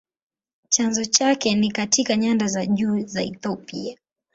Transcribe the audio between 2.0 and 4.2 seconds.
nyanda za juu za Ethiopia.